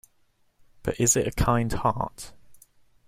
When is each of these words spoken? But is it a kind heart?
But 0.81 0.99
is 0.99 1.15
it 1.15 1.27
a 1.27 1.31
kind 1.31 1.71
heart? 1.71 2.33